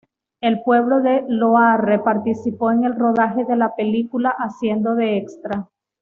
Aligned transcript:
El 0.41 0.63
pueblo 0.63 0.99
de 1.03 1.23
Loarre 1.27 1.99
participó 1.99 2.71
en 2.71 2.85
el 2.85 2.95
rodaje 2.95 3.45
de 3.45 3.55
la 3.55 3.75
película 3.75 4.31
haciendo 4.31 4.95
de 4.95 5.17
extra. 5.17 5.69